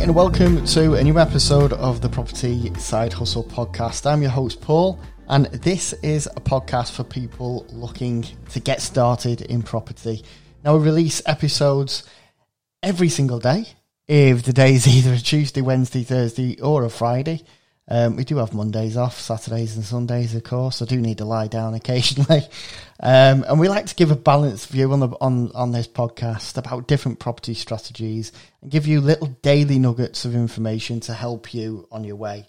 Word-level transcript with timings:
And 0.00 0.14
welcome 0.14 0.64
to 0.64 0.94
a 0.94 1.04
new 1.04 1.18
episode 1.18 1.74
of 1.74 2.00
the 2.00 2.08
Property 2.08 2.72
Side 2.76 3.12
Hustle 3.12 3.44
podcast. 3.44 4.10
I'm 4.10 4.22
your 4.22 4.30
host, 4.30 4.62
Paul, 4.62 4.98
and 5.28 5.44
this 5.46 5.92
is 6.02 6.26
a 6.26 6.40
podcast 6.40 6.92
for 6.92 7.04
people 7.04 7.66
looking 7.68 8.24
to 8.48 8.60
get 8.60 8.80
started 8.80 9.42
in 9.42 9.62
property. 9.62 10.24
Now, 10.64 10.78
we 10.78 10.84
release 10.84 11.20
episodes 11.26 12.04
every 12.82 13.10
single 13.10 13.38
day. 13.38 13.66
If 14.08 14.44
the 14.44 14.54
day 14.54 14.74
is 14.74 14.88
either 14.96 15.12
a 15.12 15.18
Tuesday, 15.18 15.60
Wednesday, 15.60 16.02
Thursday, 16.02 16.58
or 16.62 16.84
a 16.84 16.90
Friday, 16.90 17.44
um, 17.90 18.14
we 18.14 18.22
do 18.22 18.36
have 18.36 18.54
Mondays 18.54 18.96
off, 18.96 19.18
Saturdays 19.18 19.74
and 19.74 19.84
Sundays, 19.84 20.34
of 20.36 20.44
course. 20.44 20.80
I 20.80 20.84
do 20.84 21.00
need 21.00 21.18
to 21.18 21.24
lie 21.24 21.48
down 21.48 21.74
occasionally, 21.74 22.42
um, 23.00 23.44
and 23.48 23.58
we 23.58 23.68
like 23.68 23.86
to 23.86 23.94
give 23.96 24.12
a 24.12 24.16
balanced 24.16 24.68
view 24.68 24.92
on 24.92 25.00
the 25.00 25.08
on 25.20 25.50
on 25.52 25.72
this 25.72 25.88
podcast 25.88 26.56
about 26.56 26.86
different 26.86 27.18
property 27.18 27.54
strategies 27.54 28.30
and 28.62 28.70
give 28.70 28.86
you 28.86 29.00
little 29.00 29.26
daily 29.42 29.80
nuggets 29.80 30.24
of 30.24 30.36
information 30.36 31.00
to 31.00 31.12
help 31.12 31.52
you 31.52 31.88
on 31.90 32.04
your 32.04 32.16
way. 32.16 32.46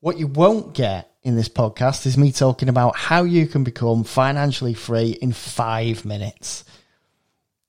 What 0.00 0.18
you 0.18 0.28
won't 0.28 0.72
get 0.72 1.10
in 1.24 1.34
this 1.34 1.48
podcast 1.48 2.06
is 2.06 2.16
me 2.16 2.30
talking 2.30 2.68
about 2.68 2.94
how 2.94 3.24
you 3.24 3.48
can 3.48 3.64
become 3.64 4.04
financially 4.04 4.74
free 4.74 5.10
in 5.10 5.32
five 5.32 6.04
minutes. 6.04 6.64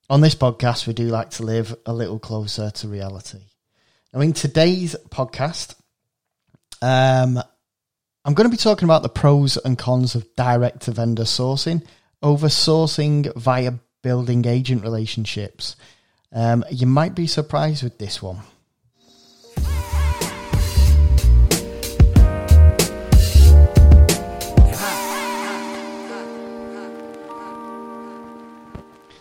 On 0.07 0.21
this 0.21 0.35
podcast, 0.35 0.85
we 0.85 0.93
do 0.93 1.07
like 1.07 1.31
to 1.31 1.43
live 1.43 1.75
a 1.87 1.93
little 1.93 2.19
closer 2.19 2.69
to 2.69 2.87
reality. 2.87 3.39
Now, 4.13 4.21
in 4.21 4.33
today's 4.33 4.95
podcast, 5.09 5.73
um, 6.81 7.41
I'm 8.25 8.33
going 8.33 8.49
to 8.49 8.55
be 8.55 8.61
talking 8.61 8.85
about 8.85 9.03
the 9.03 9.09
pros 9.09 9.57
and 9.57 9.77
cons 9.77 10.15
of 10.15 10.35
direct 10.35 10.81
to 10.81 10.91
vendor 10.91 11.23
sourcing 11.23 11.85
over 12.21 12.47
sourcing 12.47 13.33
via 13.35 13.73
building 14.03 14.45
agent 14.45 14.83
relationships. 14.83 15.75
Um, 16.31 16.65
you 16.69 16.87
might 16.87 17.15
be 17.15 17.27
surprised 17.27 17.83
with 17.83 17.97
this 17.97 18.21
one. 18.21 18.39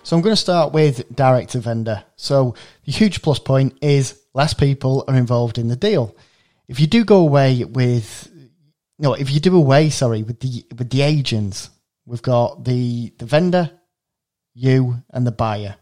So 0.02 0.14
I'm 0.14 0.22
going 0.22 0.36
to 0.36 0.40
start 0.40 0.72
with 0.72 1.04
direct 1.14 1.50
to 1.50 1.58
vendor. 1.58 2.04
So 2.14 2.54
the 2.84 2.92
huge 2.92 3.22
plus 3.22 3.40
point 3.40 3.77
is 3.82 4.20
less 4.34 4.54
people 4.54 5.04
are 5.08 5.16
involved 5.16 5.58
in 5.58 5.66
the 5.66 5.74
deal 5.74 6.14
if 6.69 6.81
you 6.81 6.86
do 6.86 7.05
go 7.05 7.19
away 7.19 7.64
with 7.64 8.31
no, 8.98 9.14
if 9.14 9.31
you 9.31 9.41
do 9.41 9.56
away, 9.56 9.91
sorry, 9.91 10.22
with 10.22 10.41
the 10.41 10.64
with 10.77 10.91
the 10.91 11.03
agents, 11.03 11.70
we've 12.06 12.23
got 12.23 12.64
the 12.64 13.12
the 13.19 13.27
vendor, 13.27 13.70
you, 14.55 15.03
and 15.11 15.27
the 15.27 15.33
buyer. 15.33 15.77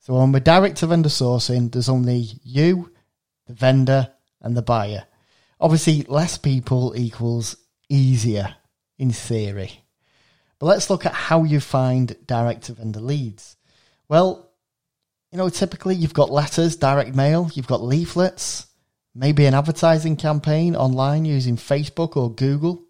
So 0.00 0.14
when 0.14 0.30
we're 0.30 0.40
direct 0.40 0.76
to 0.78 0.86
vendor 0.86 1.08
sourcing, 1.08 1.72
there's 1.72 1.88
only 1.88 2.28
you, 2.44 2.92
the 3.46 3.54
vendor, 3.54 4.08
and 4.40 4.56
the 4.56 4.62
buyer. 4.62 5.04
Obviously, 5.58 6.02
less 6.02 6.38
people 6.38 6.94
equals 6.96 7.56
easier 7.88 8.54
in 8.98 9.10
theory. 9.10 9.82
But 10.58 10.66
let's 10.66 10.88
look 10.88 11.04
at 11.04 11.12
how 11.12 11.42
you 11.42 11.60
find 11.60 12.16
direct 12.26 12.64
to 12.64 12.74
vendor 12.74 13.00
leads. 13.00 13.56
Well, 14.08 14.52
you 15.32 15.38
know, 15.38 15.48
typically 15.48 15.96
you've 15.96 16.14
got 16.14 16.30
letters, 16.30 16.76
direct 16.76 17.14
mail, 17.14 17.50
you've 17.54 17.66
got 17.66 17.82
leaflets, 17.82 18.66
maybe 19.16 19.46
an 19.46 19.54
advertising 19.54 20.14
campaign 20.16 20.76
online 20.76 21.24
using 21.24 21.56
Facebook 21.56 22.16
or 22.16 22.30
Google. 22.32 22.84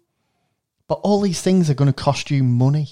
But 0.87 0.99
all 1.03 1.21
these 1.21 1.41
things 1.41 1.69
are 1.69 1.73
going 1.73 1.91
to 1.91 2.03
cost 2.03 2.29
you 2.29 2.43
money. 2.43 2.89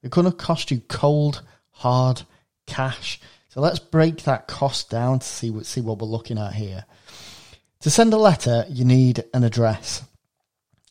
They're 0.00 0.10
going 0.10 0.30
to 0.30 0.36
cost 0.36 0.70
you 0.70 0.80
cold, 0.88 1.42
hard 1.70 2.22
cash. 2.66 3.20
So 3.48 3.60
let's 3.60 3.78
break 3.78 4.22
that 4.22 4.48
cost 4.48 4.90
down 4.90 5.18
to 5.20 5.26
see 5.26 5.50
what, 5.50 5.66
see 5.66 5.80
what 5.80 5.98
we're 5.98 6.06
looking 6.06 6.38
at 6.38 6.54
here. 6.54 6.84
To 7.80 7.90
send 7.90 8.12
a 8.12 8.18
letter, 8.18 8.64
you 8.68 8.84
need 8.84 9.24
an 9.32 9.44
address. 9.44 10.04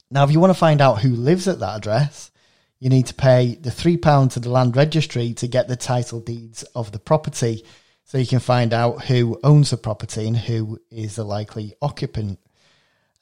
Now, 0.10 0.24
if 0.24 0.32
you 0.32 0.40
want 0.40 0.52
to 0.52 0.60
find 0.60 0.82
out 0.82 1.02
who 1.02 1.10
lives 1.10 1.48
at 1.48 1.60
that 1.60 1.78
address, 1.78 2.32
you 2.80 2.90
need 2.90 3.08
to 3.08 3.14
pay 3.14 3.56
the 3.56 3.72
£3 3.72 4.32
to 4.34 4.40
the 4.40 4.50
land 4.50 4.76
registry 4.76 5.34
to 5.34 5.48
get 5.48 5.68
the 5.68 5.76
title 5.76 6.20
deeds 6.20 6.64
of 6.76 6.92
the 6.92 7.00
property 7.00 7.66
so 8.08 8.18
you 8.18 8.26
can 8.26 8.40
find 8.40 8.74
out 8.74 9.04
who 9.04 9.38
owns 9.44 9.70
the 9.70 9.78
property 9.78 10.26
and 10.28 10.38
who 10.38 10.80
is 10.90 11.18
the 11.18 11.26
likely 11.26 11.74
occupant. 11.82 12.40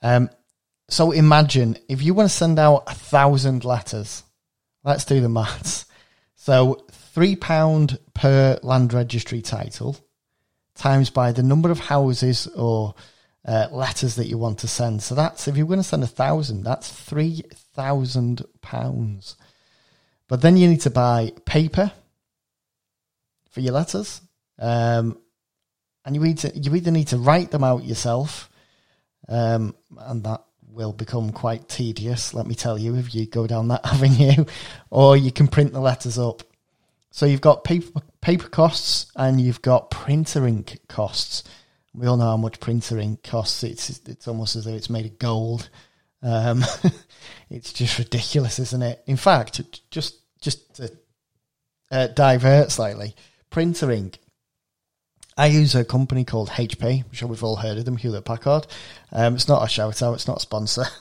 Um, 0.03 0.29
so 0.88 1.09
imagine 1.09 1.78
if 1.90 2.03
you 2.03 2.13
want 2.13 2.29
to 2.29 2.35
send 2.35 2.59
out 2.59 2.84
a 2.85 2.94
thousand 2.94 3.66
letters, 3.66 4.23
let's 4.84 5.03
do 5.03 5.19
the 5.19 5.28
maths. 5.28 5.85
So 6.35 6.85
three 6.91 7.35
pound 7.35 7.97
per 8.13 8.59
land 8.62 8.94
registry 8.94 9.41
title 9.41 9.97
times 10.75 11.09
by 11.09 11.31
the 11.31 11.41
number 11.41 11.72
of 11.72 11.79
houses 11.79 12.46
or 12.46 12.94
uh, 13.44 13.69
letters 13.72 14.17
that 14.17 14.28
you 14.28 14.38
want 14.38 14.59
to 14.59 14.67
send. 14.67 15.02
So 15.02 15.16
that's 15.16 15.47
if 15.47 15.57
you're 15.57 15.66
going 15.66 15.79
to 15.79 15.84
send 15.84 16.03
a 16.03 16.07
thousand, 16.07 16.62
that's 16.62 16.91
three 16.91 17.41
thousand 17.73 18.46
pounds. 18.62 19.35
But 20.28 20.41
then 20.41 20.57
you 20.57 20.67
need 20.67 20.81
to 20.81 20.91
buy 20.91 21.31
paper 21.46 21.91
for 23.50 23.62
your 23.62 23.73
letters. 23.73 24.22
Um, 24.59 25.19
and 26.05 26.16
you 26.16 26.33
to 26.35 26.57
you 26.57 26.75
either 26.75 26.91
need 26.91 27.07
to 27.07 27.17
write 27.17 27.51
them 27.51 27.63
out 27.63 27.83
yourself, 27.83 28.49
um, 29.27 29.75
and 29.97 30.23
that 30.23 30.43
will 30.69 30.93
become 30.93 31.31
quite 31.31 31.67
tedious. 31.67 32.33
Let 32.33 32.45
me 32.45 32.53
tell 32.53 32.77
you, 32.77 32.95
if 32.95 33.16
you 33.16 33.25
go 33.25 33.47
down 33.47 33.69
that 33.69 33.85
avenue, 33.91 34.45
or 34.89 35.17
you 35.17 35.31
can 35.31 35.47
print 35.47 35.73
the 35.73 35.79
letters 35.79 36.19
up. 36.19 36.43
So 37.11 37.25
you've 37.25 37.41
got 37.41 37.63
paper 37.63 38.01
paper 38.21 38.49
costs 38.49 39.11
and 39.16 39.39
you've 39.39 39.61
got 39.61 39.89
printer 39.89 40.45
ink 40.45 40.79
costs. 40.87 41.43
We 41.93 42.07
all 42.07 42.17
know 42.17 42.25
how 42.25 42.37
much 42.37 42.59
printer 42.59 42.99
ink 42.99 43.23
costs. 43.23 43.63
It's 43.63 44.01
it's 44.05 44.27
almost 44.27 44.55
as 44.55 44.66
though 44.66 44.73
it's 44.73 44.89
made 44.89 45.05
of 45.05 45.17
gold. 45.17 45.69
Um, 46.22 46.63
it's 47.49 47.72
just 47.72 47.97
ridiculous, 47.97 48.59
isn't 48.59 48.83
it? 48.83 49.01
In 49.07 49.17
fact, 49.17 49.61
just 49.89 50.19
just 50.41 50.75
to 50.75 50.91
uh, 51.89 52.07
divert 52.07 52.69
slightly, 52.69 53.16
printer 53.49 53.91
ink 53.91 54.19
I 55.38 55.47
use 55.47 55.75
a 55.75 55.84
company 55.84 56.23
called 56.23 56.50
HP. 56.50 57.03
I'm 57.03 57.12
sure 57.12 57.28
we've 57.28 57.44
all 57.44 57.57
heard 57.57 57.78
of 57.78 57.85
them, 57.85 57.97
Hewlett 57.97 58.25
Packard. 58.25 58.68
Um, 59.12 59.35
it's 59.35 59.47
not 59.47 59.63
a 59.63 59.68
shout 59.68 60.01
out, 60.01 60.13
it's 60.13 60.28
not 60.28 60.38
a 60.38 60.41
sponsor. 60.41 60.85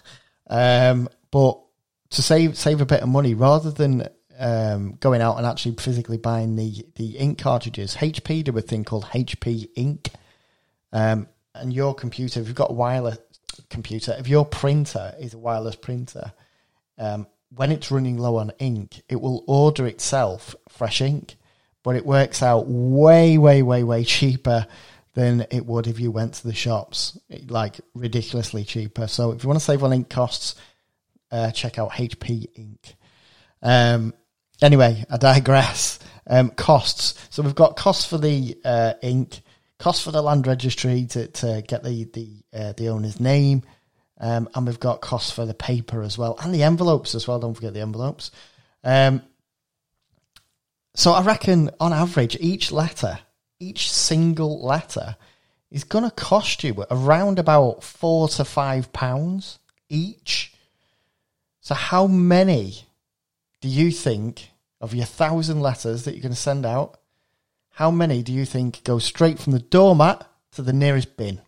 Um, 0.47 1.09
but 1.31 1.59
to 2.11 2.21
save 2.21 2.59
save 2.59 2.83
a 2.83 2.85
bit 2.85 3.01
of 3.01 3.09
money, 3.09 3.33
rather 3.33 3.71
than 3.71 4.07
um, 4.39 4.97
going 5.01 5.23
out 5.23 5.39
and 5.39 5.47
actually 5.47 5.77
physically 5.77 6.19
buying 6.19 6.57
the, 6.57 6.87
the 6.97 7.17
ink 7.17 7.39
cartridges, 7.39 7.97
HP 7.97 8.45
do 8.45 8.57
a 8.59 8.61
thing 8.61 8.85
called 8.85 9.05
HP 9.05 9.71
Ink. 9.75 10.11
Um, 10.93 11.29
and 11.55 11.73
your 11.73 11.95
computer, 11.95 12.41
if 12.41 12.47
you've 12.47 12.57
got 12.57 12.71
a 12.73 12.75
wireless 12.75 13.17
computer, 13.71 14.15
if 14.19 14.29
your 14.29 14.45
printer 14.45 15.15
is 15.19 15.33
a 15.33 15.39
wireless 15.39 15.77
printer, 15.77 16.33
um, 16.99 17.27
when 17.55 17.73
it's 17.73 17.91
running 17.91 18.19
low 18.19 18.37
on 18.37 18.53
ink, 18.59 19.03
it 19.09 19.21
will 19.21 19.45
order 19.47 19.87
itself 19.87 20.55
fresh 20.69 21.01
ink 21.01 21.37
but 21.85 21.95
it 21.95 22.05
works 22.05 22.43
out 22.43 22.67
way, 22.67 23.39
way, 23.39 23.63
way, 23.63 23.85
way 23.85 24.03
cheaper 24.03 24.67
than 25.13 25.47
it 25.51 25.65
would 25.65 25.87
if 25.87 26.01
you 26.01 26.11
went 26.11 26.35
to 26.35 26.47
the 26.49 26.55
shops, 26.55 27.17
like 27.47 27.81
ridiculously 27.95 28.65
cheaper. 28.65 29.07
So 29.07 29.31
if 29.31 29.45
you 29.45 29.49
want 29.49 29.61
to 29.61 29.65
save 29.65 29.85
on 29.85 29.93
ink 29.93 30.11
costs, 30.11 30.57
uh, 31.31 31.53
check 31.53 31.79
out 31.79 31.93
HP 31.93 32.47
Ink. 32.57 32.97
Um, 33.63 34.15
anyway, 34.63 35.05
I 35.11 35.17
digress. 35.17 35.99
Um, 36.27 36.51
costs. 36.51 37.15
So 37.31 37.43
we've 37.43 37.55
got 37.55 37.77
costs 37.77 38.07
for 38.07 38.17
the 38.17 38.57
uh, 38.65 38.95
ink, 39.03 39.41
costs 39.79 40.03
for 40.03 40.11
the 40.11 40.23
land 40.23 40.47
registry 40.47 41.05
to, 41.11 41.29
to 41.29 41.63
get 41.67 41.85
the 41.85 42.05
the 42.05 42.29
uh, 42.59 42.73
the 42.73 42.89
owner's 42.89 43.21
name, 43.21 43.63
um, 44.19 44.49
and 44.55 44.67
we've 44.67 44.81
got 44.81 45.03
costs 45.03 45.31
for 45.31 45.45
the 45.45 45.53
paper 45.53 46.03
as 46.03 46.17
well, 46.17 46.39
and 46.41 46.55
the 46.55 46.63
envelopes 46.63 47.15
as 47.15 47.29
well. 47.29 47.39
Don't 47.39 47.53
forget 47.53 47.75
the 47.75 47.83
envelopes. 47.83 48.31
Um, 48.83 49.23
so 50.95 51.13
I 51.13 51.23
reckon 51.23 51.71
on 51.81 51.93
average, 51.93 52.37
each 52.41 52.71
letter, 52.71 53.19
each 53.59 53.91
single 53.91 54.65
letter 54.65 55.17
is 55.71 55.85
going 55.85 56.05
to 56.05 56.11
cost 56.11 56.63
you 56.63 56.85
around 56.91 57.39
about 57.39 57.83
four 57.83 58.29
to 58.29 58.45
five 58.45 58.93
pounds 58.93 59.59
each. 59.89 60.55
So 61.61 61.75
how 61.75 62.07
many 62.07 62.85
do 63.61 63.69
you 63.69 63.91
think 63.91 64.51
of 64.81 64.95
your 64.95 65.07
thousand 65.07 65.61
letters 65.61 66.05
that 66.05 66.13
you're 66.13 66.23
going 66.23 66.33
to 66.33 66.39
send 66.39 66.65
out? 66.65 67.01
How 67.71 67.91
many 67.91 68.23
do 68.23 68.33
you 68.33 68.45
think 68.45 68.85
go 68.85 69.01
straight 69.01 69.41
from 69.41 69.53
the 69.53 69.59
doormat 69.59 70.29
to 70.53 70.63
the 70.63 70.73
nearest 70.73 71.17
bin? 71.17 71.41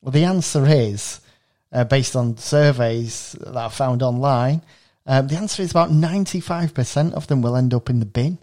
Well, 0.00 0.12
the 0.12 0.24
answer 0.24 0.64
is, 0.66 1.20
uh, 1.72 1.84
based 1.84 2.14
on 2.14 2.36
surveys 2.36 3.34
that 3.40 3.56
I 3.56 3.68
found 3.68 4.02
online, 4.02 4.62
um, 5.06 5.28
the 5.28 5.36
answer 5.36 5.62
is 5.62 5.70
about 5.70 5.90
95% 5.90 7.14
of 7.14 7.26
them 7.26 7.42
will 7.42 7.56
end 7.56 7.74
up 7.74 7.90
in 7.90 8.00
the 8.00 8.06
bin. 8.06 8.38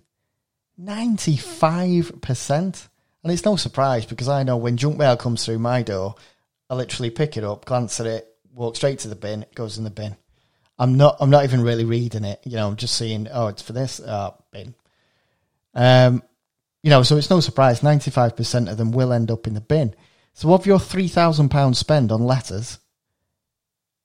95%. 0.79 2.87
And 3.23 3.33
it's 3.33 3.45
no 3.45 3.55
surprise 3.55 4.05
because 4.05 4.29
I 4.29 4.43
know 4.43 4.57
when 4.57 4.77
junk 4.77 4.97
mail 4.97 5.17
comes 5.17 5.45
through 5.45 5.59
my 5.59 5.83
door, 5.83 6.15
I 6.69 6.75
literally 6.75 7.09
pick 7.09 7.37
it 7.37 7.43
up, 7.43 7.65
glance 7.65 7.99
at 7.99 8.05
it, 8.05 8.27
walk 8.53 8.75
straight 8.75 8.99
to 8.99 9.07
the 9.07 9.15
bin, 9.15 9.43
it 9.43 9.55
goes 9.55 9.77
in 9.77 9.83
the 9.83 9.89
bin. 9.89 10.15
I'm 10.77 10.95
not 10.95 11.17
I'm 11.19 11.29
not 11.29 11.43
even 11.43 11.61
really 11.61 11.83
reading 11.83 12.23
it, 12.23 12.39
you 12.45 12.55
know, 12.55 12.67
I'm 12.67 12.77
just 12.77 12.95
seeing, 12.95 13.27
oh, 13.31 13.47
it's 13.47 13.61
for 13.61 13.73
this, 13.73 13.99
uh, 13.99 14.31
bin. 14.51 14.73
Um, 15.73 16.23
you 16.81 16.89
know, 16.89 17.03
so 17.03 17.17
it's 17.17 17.29
no 17.29 17.41
surprise 17.41 17.81
95% 17.81 18.71
of 18.71 18.77
them 18.77 18.91
will 18.91 19.11
end 19.11 19.31
up 19.31 19.47
in 19.47 19.53
the 19.53 19.61
bin. 19.61 19.93
So 20.33 20.53
of 20.53 20.65
your 20.65 20.79
three 20.79 21.09
thousand 21.09 21.49
pound 21.49 21.75
spend 21.75 22.13
on 22.13 22.23
letters, 22.23 22.79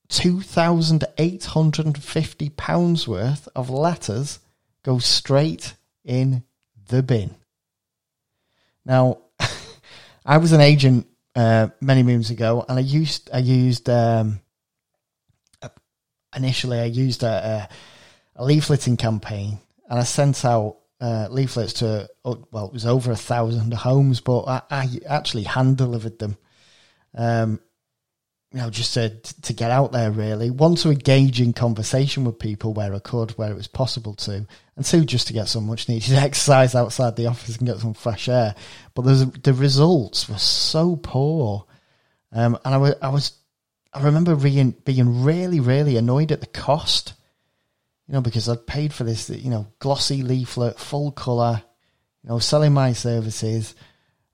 two 0.07 0.41
thousand 0.41 1.03
eight 1.17 1.45
hundred 1.45 1.85
and 1.85 2.01
fifty 2.01 2.49
pounds 2.49 3.07
worth 3.07 3.47
of 3.55 3.69
letters 3.69 4.39
go 4.83 4.99
straight 4.99 5.73
in 6.03 6.43
the 6.87 7.01
bin. 7.01 7.35
Now, 8.85 9.19
I 10.25 10.37
was 10.37 10.51
an 10.51 10.61
agent 10.61 11.07
uh, 11.35 11.67
many 11.81 12.03
moons 12.03 12.29
ago, 12.29 12.65
and 12.67 12.77
I 12.77 12.81
used 12.81 13.29
I 13.33 13.39
used 13.39 13.89
um, 13.89 14.41
initially 16.35 16.79
I 16.79 16.85
used 16.85 17.23
a, 17.23 17.69
a, 18.37 18.41
a, 18.41 18.45
leafleting 18.45 18.97
campaign, 18.97 19.59
and 19.89 19.99
I 19.99 20.03
sent 20.03 20.45
out 20.45 20.77
uh, 21.01 21.27
leaflets 21.29 21.73
to 21.73 22.09
oh, 22.23 22.45
well, 22.51 22.67
it 22.67 22.73
was 22.73 22.85
over 22.85 23.11
a 23.11 23.15
thousand 23.17 23.73
homes, 23.73 24.21
but 24.21 24.43
I, 24.43 24.61
I 24.69 24.99
actually 25.07 25.43
hand 25.43 25.77
delivered 25.77 26.19
them. 26.19 26.37
Um, 27.17 27.59
you 28.55 28.61
know, 28.61 28.69
just 28.69 28.93
to 28.93 29.09
to 29.09 29.51
get 29.51 29.69
out 29.69 29.91
there 29.91 30.09
really. 30.11 30.49
One 30.49 30.75
to 30.75 30.89
engage 30.89 31.41
in 31.41 31.51
conversation 31.51 32.23
with 32.23 32.39
people 32.39 32.73
where 32.73 32.95
I 32.95 32.99
could, 32.99 33.31
where 33.31 33.51
it 33.51 33.55
was 33.55 33.67
possible 33.67 34.13
to, 34.13 34.47
and 34.77 34.85
two 34.85 35.03
just 35.03 35.27
to 35.27 35.33
get 35.33 35.49
some 35.49 35.67
much 35.67 35.89
needed 35.89 36.13
exercise 36.13 36.73
outside 36.73 37.17
the 37.17 37.27
office 37.27 37.57
and 37.57 37.67
get 37.67 37.79
some 37.79 37.93
fresh 37.93 38.29
air. 38.29 38.55
But 38.93 39.01
the 39.43 39.53
results 39.53 40.29
were 40.29 40.37
so 40.37 40.95
poor, 40.95 41.65
um, 42.31 42.57
and 42.63 42.73
I 42.73 42.77
was 42.77 42.95
I 43.01 43.09
was 43.09 43.33
I 43.93 44.03
remember 44.03 44.37
being 44.37 44.71
being 44.71 45.25
really 45.25 45.59
really 45.59 45.97
annoyed 45.97 46.31
at 46.31 46.39
the 46.39 46.47
cost, 46.47 47.13
you 48.07 48.13
know, 48.13 48.21
because 48.21 48.47
I'd 48.47 48.65
paid 48.65 48.93
for 48.93 49.03
this 49.03 49.29
you 49.29 49.49
know 49.49 49.67
glossy 49.79 50.23
leaflet, 50.23 50.79
full 50.79 51.11
color, 51.11 51.61
you 52.23 52.29
know, 52.29 52.39
selling 52.39 52.71
my 52.71 52.93
services, 52.93 53.75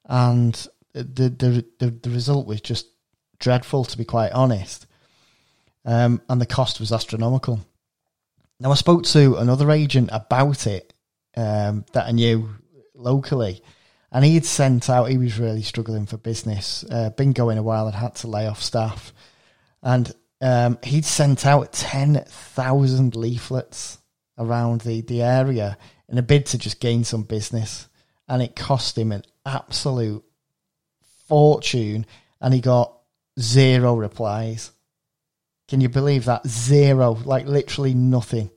and 0.06 0.53
the 0.94 1.03
the 1.03 1.65
the, 1.79 1.89
the 1.89 2.09
result 2.12 2.45
was 2.45 2.62
just 2.62 2.85
dreadful, 3.41 3.83
to 3.85 3.97
be 3.97 4.05
quite 4.05 4.31
honest. 4.31 4.88
Um, 5.83 6.21
and 6.29 6.39
the 6.39 6.45
cost 6.45 6.79
was 6.79 6.93
astronomical. 6.93 7.59
Now, 8.59 8.71
I 8.71 8.75
spoke 8.75 9.03
to 9.05 9.38
another 9.38 9.71
agent 9.71 10.09
about 10.13 10.67
it 10.67 10.93
um, 11.35 11.83
that 11.93 12.05
I 12.07 12.11
knew 12.11 12.49
locally, 12.93 13.61
and 14.11 14.23
he 14.23 14.35
had 14.35 14.45
sent 14.45 14.89
out, 14.89 15.09
he 15.09 15.17
was 15.17 15.39
really 15.39 15.63
struggling 15.63 16.05
for 16.05 16.17
business, 16.17 16.85
uh, 16.89 17.09
been 17.11 17.33
going 17.33 17.57
a 17.57 17.63
while 17.63 17.88
and 17.88 17.95
had 17.95 18.15
to 18.15 18.27
lay 18.27 18.45
off 18.45 18.61
staff. 18.61 19.13
And 19.81 20.13
um, 20.41 20.77
he'd 20.83 21.05
sent 21.05 21.45
out 21.45 21.71
10,000 21.71 23.15
leaflets 23.15 23.99
around 24.38 24.81
the, 24.81 25.01
the 25.01 25.21
area 25.21 25.77
in 26.09 26.17
a 26.17 26.21
bid 26.21 26.45
to 26.47 26.57
just 26.57 26.79
gain 26.79 27.03
some 27.03 27.23
business. 27.23 27.88
And 28.27 28.41
it 28.41 28.55
cost 28.55 28.97
him 28.97 29.11
an 29.11 29.23
absolute 29.45 30.23
fortune. 31.27 32.05
And 32.41 32.53
he 32.53 32.59
got 32.59 33.00
zero 33.41 33.95
replies. 33.95 34.71
Can 35.67 35.81
you 35.81 35.89
believe 35.89 36.25
that? 36.25 36.45
Zero, 36.47 37.13
like 37.13 37.45
literally 37.45 37.93
nothing. 37.93 38.49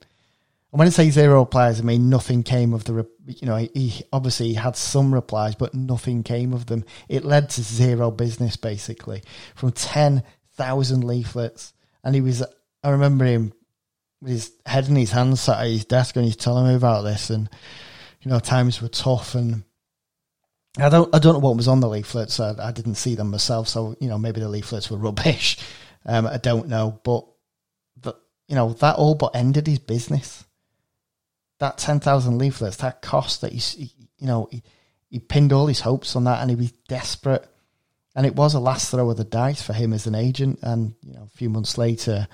And 0.71 0.79
when 0.79 0.87
I 0.87 0.91
say 0.91 1.09
zero 1.09 1.39
replies, 1.39 1.79
I 1.79 1.83
mean 1.83 2.09
nothing 2.09 2.43
came 2.43 2.73
of 2.73 2.83
the, 2.83 3.07
you 3.25 3.47
know, 3.47 3.55
he 3.55 4.03
obviously 4.11 4.53
had 4.53 4.75
some 4.75 5.13
replies, 5.13 5.55
but 5.55 5.73
nothing 5.73 6.23
came 6.23 6.51
of 6.51 6.65
them. 6.65 6.83
It 7.07 7.23
led 7.23 7.49
to 7.51 7.61
zero 7.61 8.11
business 8.11 8.57
basically 8.57 9.23
from 9.55 9.71
10,000 9.71 11.03
leaflets. 11.05 11.73
And 12.03 12.13
he 12.13 12.19
was, 12.19 12.43
I 12.83 12.89
remember 12.89 13.23
him 13.23 13.53
with 14.21 14.31
his 14.31 14.51
head 14.65 14.89
in 14.89 14.97
his 14.97 15.11
hands 15.11 15.39
sat 15.39 15.61
at 15.61 15.67
his 15.67 15.85
desk 15.85 16.17
and 16.17 16.25
he's 16.25 16.35
telling 16.35 16.67
me 16.67 16.75
about 16.75 17.03
this. 17.03 17.29
And, 17.29 17.49
you 18.21 18.29
know, 18.29 18.39
times 18.39 18.81
were 18.81 18.89
tough 18.89 19.35
and 19.35 19.63
I 20.77 20.89
don't 20.89 21.13
I 21.15 21.19
don't 21.19 21.33
know 21.33 21.39
what 21.39 21.55
was 21.55 21.67
on 21.67 21.79
the 21.79 21.87
leaflets. 21.87 22.39
I, 22.39 22.53
I 22.59 22.71
didn't 22.71 22.95
see 22.95 23.15
them 23.15 23.31
myself, 23.31 23.67
so 23.67 23.95
you 23.99 24.09
know 24.09 24.17
maybe 24.17 24.41
the 24.41 24.49
leaflets 24.49 24.91
were 24.91 24.97
rubbish. 25.09 25.57
Um, 26.05 26.27
I 26.27 26.37
don't 26.37 26.67
know, 26.67 26.99
but 27.03 27.25
the, 28.01 28.13
you 28.47 28.55
know 28.55 28.73
that 28.73 28.97
all 28.97 29.15
but 29.15 29.35
ended 29.35 29.67
his 29.67 29.79
business. 29.79 30.43
That 31.59 31.77
ten 31.77 31.99
thousand 31.99 32.37
leaflets, 32.37 32.77
that 32.77 33.01
cost 33.01 33.41
that 33.41 33.53
he, 33.53 33.91
you 34.17 34.27
know 34.27 34.49
he, 34.51 34.63
he 35.09 35.19
pinned 35.19 35.53
all 35.53 35.67
his 35.67 35.79
hopes 35.79 36.15
on 36.15 36.25
that, 36.25 36.41
and 36.41 36.49
he 36.49 36.55
was 36.55 36.71
desperate. 36.87 37.47
And 38.17 38.25
it 38.25 38.35
was 38.35 38.53
a 38.53 38.61
last 38.61 38.91
throw 38.91 39.09
of 39.09 39.17
the 39.17 39.25
dice 39.25 39.61
for 39.61 39.73
him 39.73 39.91
as 39.91 40.07
an 40.07 40.15
agent. 40.15 40.59
And 40.61 40.95
you 41.03 41.13
know, 41.13 41.23
a 41.23 41.37
few 41.37 41.49
months 41.49 41.77
later, 41.77 42.29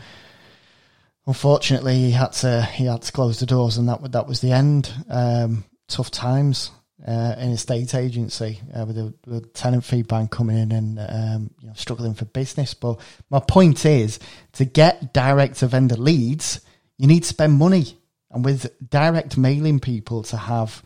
unfortunately, 1.25 1.95
he 1.95 2.11
had 2.11 2.33
to 2.33 2.63
he 2.63 2.85
had 2.85 3.03
to 3.03 3.11
close 3.11 3.39
the 3.39 3.45
doors, 3.45 3.77
and 3.77 3.87
that 3.89 4.11
that 4.11 4.27
was 4.27 4.41
the 4.41 4.51
end. 4.51 4.91
Um, 5.09 5.65
tough 5.87 6.09
times 6.09 6.71
uh, 7.07 7.35
in 7.37 7.51
estate 7.51 7.95
agency 7.95 8.59
uh, 8.73 8.85
with, 8.85 8.95
the, 8.95 9.13
with 9.25 9.53
tenant 9.53 9.83
fee 9.83 10.03
ban 10.03 10.27
coming 10.27 10.57
in 10.57 10.71
and 10.71 10.99
um, 10.99 11.49
you 11.59 11.67
know, 11.67 11.73
struggling 11.75 12.13
for 12.13 12.25
business. 12.25 12.73
But 12.73 12.99
my 13.29 13.39
point 13.39 13.85
is 13.85 14.19
to 14.53 14.65
get 14.65 15.13
direct 15.13 15.57
to 15.57 15.67
vendor 15.67 15.95
leads, 15.95 16.61
you 16.97 17.07
need 17.07 17.23
to 17.23 17.29
spend 17.29 17.53
money. 17.53 17.97
And 18.29 18.45
with 18.45 18.71
direct 18.87 19.37
mailing 19.37 19.79
people 19.79 20.23
to 20.23 20.37
have, 20.37 20.83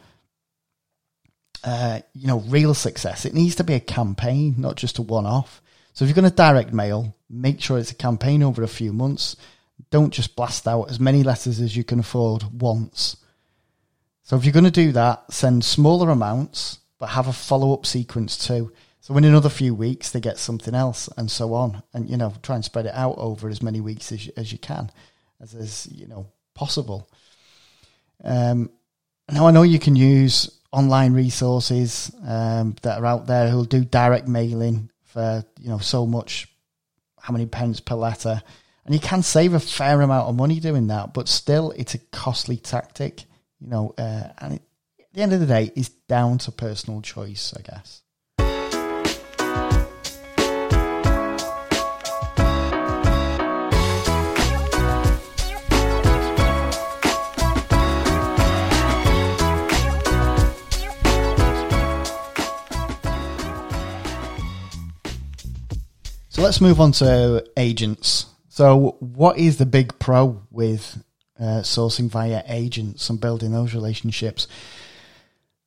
uh, 1.63 2.00
you 2.13 2.27
know, 2.27 2.39
real 2.39 2.73
success, 2.73 3.25
it 3.25 3.33
needs 3.33 3.56
to 3.56 3.63
be 3.63 3.73
a 3.73 3.79
campaign, 3.79 4.56
not 4.57 4.77
just 4.77 4.97
a 4.97 5.01
one 5.01 5.25
off. 5.25 5.62
So 5.94 6.03
if 6.03 6.09
you're 6.09 6.15
going 6.15 6.29
to 6.29 6.35
direct 6.35 6.73
mail, 6.73 7.15
make 7.29 7.62
sure 7.62 7.77
it's 7.77 7.91
a 7.91 7.95
campaign 7.95 8.41
over 8.41 8.63
a 8.63 8.67
few 8.67 8.94
months. 8.94 9.35
Don't 9.91 10.13
just 10.13 10.35
blast 10.35 10.67
out 10.67 10.89
as 10.89 11.00
many 11.00 11.23
letters 11.23 11.59
as 11.59 11.75
you 11.75 11.83
can 11.83 12.00
afford 12.00 12.44
once 12.62 13.17
so 14.25 14.36
if 14.36 14.44
you're 14.44 14.51
going 14.51 14.66
to 14.66 14.72
do 14.72 14.92
that, 14.94 15.31
send 15.31 15.63
smaller 15.63 16.10
amounts, 16.10 16.80
but 16.98 17.10
have 17.10 17.27
a 17.27 17.33
follow 17.33 17.74
up 17.74 17.86
sequence 17.86 18.48
too. 18.48 18.74
So 19.00 19.16
in 19.18 19.24
another 19.24 19.50
few 19.50 19.75
weeks, 19.75 20.10
they 20.10 20.19
get 20.19 20.39
something 20.39 20.74
else, 20.74 21.07
and 21.16 21.30
so 21.30 21.54
on, 21.54 21.83
and 21.94 22.10
you 22.10 22.18
know, 22.18 22.33
try 22.42 22.56
and 22.56 22.66
spread 22.66 22.88
it 22.88 22.95
out 22.95 23.19
over 23.19 23.48
as 23.50 23.62
many 23.62 23.81
weeks 23.81 24.12
as 24.12 24.27
as 24.36 24.51
you 24.51 24.57
can, 24.57 24.89
as 25.39 25.54
is 25.54 25.88
you 25.92 26.07
know 26.07 26.25
possible. 26.56 27.07
Um, 28.24 28.72
now 29.31 29.45
I 29.45 29.51
know 29.51 29.62
you 29.62 29.77
can 29.77 29.95
use 29.95 30.60
online 30.72 31.13
resources 31.13 32.12
um, 32.25 32.75
that 32.81 32.98
are 32.98 33.06
out 33.06 33.27
there 33.27 33.48
who'll 33.50 33.63
do 33.63 33.86
direct 33.86 34.27
mailing 34.27 34.89
for 35.04 35.46
you 35.60 35.70
know 35.70 35.77
so 35.77 36.08
much, 36.08 36.48
how 37.22 37.32
many 37.32 37.46
pence 37.46 37.79
per 37.79 37.94
letter, 37.94 38.41
and 38.86 38.96
you 38.96 39.00
can 39.00 39.22
save 39.22 39.53
a 39.53 39.60
fair 39.60 40.01
amount 40.01 40.29
of 40.29 40.36
money 40.36 40.60
doing 40.60 40.88
that, 40.88 41.13
but 41.13 41.27
still, 41.27 41.70
it's 41.77 41.94
a 41.94 42.00
costly 42.00 42.58
tactic 42.58 43.25
you 43.65 43.72
know, 43.72 43.93
uh, 43.98 44.29
and 44.38 44.53
it, 44.53 44.62
at 45.00 45.13
the 45.13 45.22
end 45.22 45.34
of 45.34 45.39
the 45.39 45.48
day, 45.48 45.72
it's 45.75 45.89
down 45.89 46.38
to 46.38 46.51
personal 46.51 47.01
choice, 47.01 47.51
I 47.57 47.62
guess. 47.62 48.03
So 66.29 66.41
let's 66.41 66.62
move 66.62 66.79
on 66.79 66.91
to 66.91 67.43
agents. 67.57 68.27
So, 68.50 68.98
what 69.00 69.38
is 69.39 69.57
the 69.57 69.65
big 69.65 69.98
pro 69.98 70.41
with 70.51 71.03
uh, 71.39 71.62
sourcing 71.62 72.10
via 72.10 72.44
agents 72.48 73.10
and 73.10 73.20
building 73.20 73.51
those 73.51 73.74
relationships. 73.74 74.48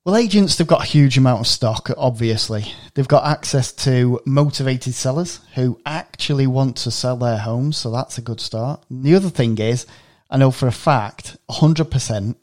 Well, 0.04 0.16
agents, 0.16 0.56
they've 0.56 0.66
got 0.66 0.84
a 0.84 0.86
huge 0.86 1.18
amount 1.18 1.40
of 1.40 1.46
stock, 1.46 1.90
obviously. 1.96 2.72
They've 2.94 3.06
got 3.06 3.26
access 3.26 3.72
to 3.84 4.20
motivated 4.24 4.94
sellers 4.94 5.40
who 5.54 5.78
actually 5.84 6.46
want 6.46 6.76
to 6.78 6.90
sell 6.90 7.16
their 7.16 7.36
homes, 7.36 7.76
so 7.76 7.90
that's 7.90 8.16
a 8.16 8.22
good 8.22 8.40
start. 8.40 8.82
And 8.88 9.04
the 9.04 9.14
other 9.14 9.28
thing 9.28 9.58
is, 9.58 9.86
I 10.30 10.38
know 10.38 10.50
for 10.50 10.66
a 10.66 10.72
fact, 10.72 11.36
100%, 11.50 12.36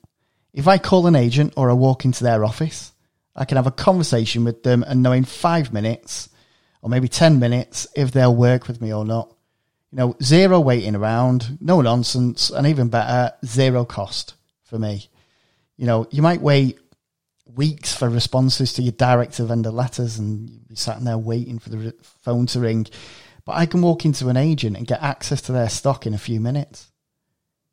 if 0.54 0.68
I 0.68 0.78
call 0.78 1.08
an 1.08 1.16
agent 1.16 1.54
or 1.58 1.70
I 1.70 1.74
walk 1.74 2.06
into 2.06 2.24
their 2.24 2.46
office, 2.46 2.92
I 3.36 3.46
can 3.46 3.58
have 3.58 3.68
a 3.68 3.72
conversation 3.72 4.44
with 4.44 4.64
them 4.64 4.84
and 4.84 5.02
know 5.02 5.12
in 5.12 5.26
five 5.26 5.74
minutes 5.74 6.30
or 6.82 6.90
maybe 6.90 7.08
10 7.08 7.40
minutes 7.40 7.88
if 7.96 8.12
they'll 8.12 8.36
work 8.36 8.68
with 8.68 8.80
me 8.80 8.94
or 8.94 9.06
not. 9.06 9.35
You 9.96 10.02
know, 10.02 10.16
zero 10.22 10.60
waiting 10.60 10.94
around, 10.94 11.58
no 11.62 11.80
nonsense, 11.80 12.50
and 12.50 12.68
even 12.68 12.90
better, 12.90 13.32
zero 13.46 13.86
cost 13.86 14.34
for 14.64 14.78
me. 14.78 15.08
You 15.78 15.86
know, 15.86 16.06
you 16.12 16.22
might 16.22 16.42
wait 16.42 16.78
weeks 17.46 17.96
for 17.96 18.10
responses 18.10 18.74
to 18.74 18.82
your 18.82 18.92
direct 18.92 19.36
to 19.36 19.46
vendor 19.46 19.72
letters 19.72 20.20
and 20.20 20.50
you 20.50 20.60
be 20.68 20.76
sat 20.76 21.02
there 21.02 21.18
waiting 21.18 21.60
for 21.60 21.70
the 21.70 21.96
phone 22.02 22.46
to 22.48 22.60
ring. 22.60 22.88
But 23.46 23.54
I 23.54 23.66
can 23.66 23.82
walk 23.82 24.04
into 24.04 24.28
an 24.28 24.36
agent 24.36 24.76
and 24.76 24.86
get 24.86 25.02
access 25.02 25.42
to 25.44 25.54
their 25.54 25.70
stock 25.70 26.06
in 26.06 26.14
a 26.14 26.18
few 26.18 26.42
minutes. 26.42 26.92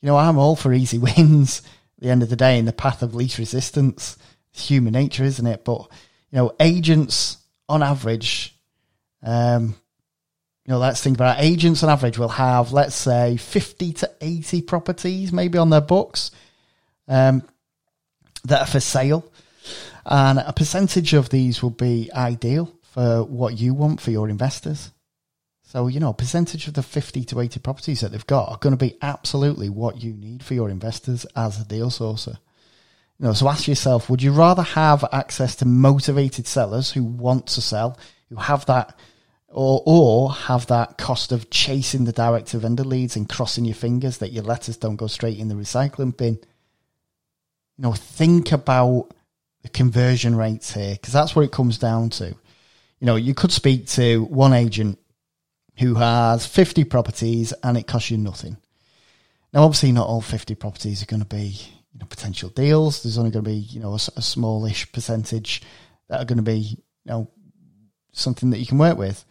You 0.00 0.06
know, 0.06 0.16
I'm 0.16 0.38
all 0.38 0.54
for 0.54 0.72
easy 0.72 0.98
wins 1.16 1.60
at 1.96 2.04
the 2.04 2.10
end 2.10 2.22
of 2.22 2.30
the 2.30 2.36
day 2.36 2.56
in 2.56 2.66
the 2.66 2.72
path 2.72 3.02
of 3.02 3.16
least 3.16 3.38
resistance. 3.38 4.16
It's 4.52 4.68
human 4.68 4.92
nature, 4.92 5.24
isn't 5.24 5.46
it? 5.48 5.64
But, 5.64 5.88
you 6.30 6.38
know, 6.38 6.52
agents 6.60 7.38
on 7.68 7.82
average, 7.82 8.56
um, 9.24 9.74
you 10.66 10.72
know, 10.72 10.78
let's 10.78 11.02
think 11.02 11.16
about 11.16 11.40
agents 11.40 11.82
on 11.82 11.90
average 11.90 12.18
will 12.18 12.28
have, 12.28 12.72
let's 12.72 12.94
say, 12.94 13.36
50 13.36 13.92
to 13.94 14.10
80 14.20 14.62
properties 14.62 15.32
maybe 15.32 15.58
on 15.58 15.70
their 15.70 15.80
books 15.80 16.30
um, 17.08 17.42
that 18.44 18.60
are 18.60 18.66
for 18.66 18.80
sale. 18.80 19.24
And 20.04 20.38
a 20.38 20.52
percentage 20.52 21.14
of 21.14 21.30
these 21.30 21.62
will 21.62 21.70
be 21.70 22.10
ideal 22.14 22.72
for 22.82 23.24
what 23.24 23.58
you 23.58 23.74
want 23.74 24.00
for 24.00 24.10
your 24.12 24.28
investors. 24.28 24.92
So, 25.64 25.88
you 25.88 26.00
know, 26.00 26.10
a 26.10 26.14
percentage 26.14 26.68
of 26.68 26.74
the 26.74 26.82
50 26.82 27.24
to 27.24 27.40
80 27.40 27.60
properties 27.60 28.00
that 28.00 28.12
they've 28.12 28.26
got 28.26 28.50
are 28.50 28.58
going 28.58 28.76
to 28.76 28.84
be 28.84 28.98
absolutely 29.00 29.68
what 29.68 30.02
you 30.02 30.12
need 30.12 30.44
for 30.44 30.54
your 30.54 30.68
investors 30.68 31.24
as 31.34 31.60
a 31.60 31.64
deal 31.64 31.88
sourcer. 31.88 32.38
You 33.18 33.26
know, 33.26 33.32
so 33.32 33.48
ask 33.48 33.66
yourself, 33.66 34.10
would 34.10 34.22
you 34.22 34.32
rather 34.32 34.62
have 34.62 35.04
access 35.12 35.56
to 35.56 35.64
motivated 35.64 36.46
sellers 36.46 36.92
who 36.92 37.02
want 37.02 37.46
to 37.48 37.62
sell, 37.62 37.98
who 38.28 38.36
have 38.36 38.66
that 38.66 38.98
or 39.52 39.82
or 39.84 40.32
have 40.32 40.66
that 40.68 40.98
cost 40.98 41.32
of 41.32 41.50
chasing 41.50 42.04
the 42.04 42.12
direct 42.12 42.48
to 42.48 42.58
vendor 42.58 42.84
leads 42.84 43.16
and 43.16 43.28
crossing 43.28 43.64
your 43.64 43.74
fingers 43.74 44.18
that 44.18 44.32
your 44.32 44.44
letters 44.44 44.76
don't 44.76 44.96
go 44.96 45.06
straight 45.06 45.38
in 45.38 45.48
the 45.48 45.54
recycling 45.54 46.16
bin? 46.16 46.38
You 47.76 47.82
know, 47.84 47.92
think 47.92 48.52
about 48.52 49.10
the 49.62 49.68
conversion 49.68 50.34
rates 50.36 50.72
here 50.72 50.94
because 50.94 51.12
that's 51.12 51.34
what 51.34 51.44
it 51.44 51.52
comes 51.52 51.78
down 51.78 52.10
to. 52.10 52.26
You 52.26 53.06
know, 53.06 53.16
you 53.16 53.34
could 53.34 53.52
speak 53.52 53.86
to 53.88 54.24
one 54.24 54.52
agent 54.52 54.98
who 55.78 55.94
has 55.94 56.46
50 56.46 56.84
properties 56.84 57.52
and 57.62 57.76
it 57.76 57.86
costs 57.86 58.10
you 58.10 58.18
nothing. 58.18 58.56
Now, 59.52 59.64
obviously, 59.64 59.92
not 59.92 60.08
all 60.08 60.20
50 60.20 60.54
properties 60.54 61.02
are 61.02 61.06
going 61.06 61.22
to 61.22 61.28
be 61.28 61.56
you 61.92 61.98
know, 62.00 62.06
potential 62.06 62.48
deals. 62.48 63.02
There's 63.02 63.18
only 63.18 63.30
going 63.30 63.44
to 63.44 63.50
be 63.50 63.56
you 63.56 63.80
know 63.80 63.92
a, 63.92 64.00
a 64.16 64.22
smallish 64.22 64.90
percentage 64.92 65.62
that 66.08 66.20
are 66.20 66.24
going 66.24 66.38
to 66.38 66.42
be 66.42 66.58
you 66.58 66.76
know 67.04 67.30
something 68.12 68.50
that 68.50 68.58
you 68.58 68.66
can 68.66 68.78
work 68.78 68.96
with. 68.96 69.24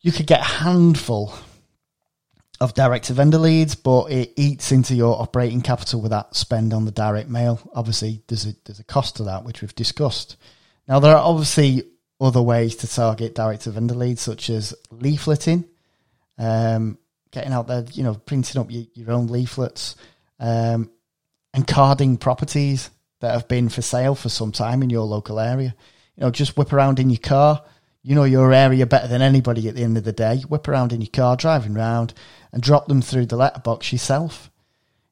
You 0.00 0.12
could 0.12 0.26
get 0.26 0.40
a 0.40 0.44
handful 0.44 1.34
of 2.60 2.74
direct 2.74 3.06
to 3.06 3.12
vendor 3.12 3.38
leads, 3.38 3.74
but 3.74 4.10
it 4.10 4.32
eats 4.36 4.72
into 4.72 4.94
your 4.94 5.20
operating 5.20 5.60
capital 5.60 6.00
with 6.00 6.10
that 6.10 6.34
spend 6.34 6.72
on 6.72 6.84
the 6.84 6.90
direct 6.90 7.28
mail. 7.28 7.60
Obviously, 7.74 8.22
there's 8.26 8.46
a 8.46 8.54
there's 8.64 8.80
a 8.80 8.84
cost 8.84 9.16
to 9.16 9.24
that, 9.24 9.44
which 9.44 9.62
we've 9.62 9.74
discussed. 9.74 10.36
Now, 10.88 11.00
there 11.00 11.16
are 11.16 11.22
obviously 11.24 11.84
other 12.20 12.42
ways 12.42 12.76
to 12.76 12.88
target 12.88 13.34
direct 13.34 13.62
to 13.62 13.70
vendor 13.70 13.94
leads, 13.94 14.22
such 14.22 14.50
as 14.50 14.74
leafleting, 14.92 15.64
um, 16.36 16.98
getting 17.30 17.52
out 17.52 17.68
there, 17.68 17.84
you 17.92 18.02
know, 18.02 18.14
printing 18.14 18.60
up 18.60 18.70
your, 18.70 18.84
your 18.94 19.12
own 19.12 19.28
leaflets, 19.28 19.94
um, 20.40 20.90
and 21.54 21.66
carding 21.66 22.16
properties 22.16 22.90
that 23.20 23.32
have 23.32 23.48
been 23.48 23.68
for 23.68 23.82
sale 23.82 24.14
for 24.14 24.28
some 24.28 24.52
time 24.52 24.82
in 24.82 24.90
your 24.90 25.04
local 25.04 25.38
area. 25.38 25.74
You 26.16 26.24
know, 26.24 26.30
just 26.30 26.56
whip 26.56 26.72
around 26.72 26.98
in 26.98 27.10
your 27.10 27.20
car. 27.20 27.62
You 28.02 28.14
know 28.14 28.24
your 28.24 28.52
area 28.52 28.86
better 28.86 29.08
than 29.08 29.22
anybody 29.22 29.68
at 29.68 29.74
the 29.74 29.82
end 29.82 29.98
of 29.98 30.04
the 30.04 30.12
day. 30.12 30.42
Whip 30.48 30.68
around 30.68 30.92
in 30.92 31.00
your 31.00 31.10
car, 31.10 31.36
driving 31.36 31.76
around, 31.76 32.14
and 32.52 32.62
drop 32.62 32.86
them 32.86 33.02
through 33.02 33.26
the 33.26 33.36
letterbox 33.36 33.92
yourself. 33.92 34.50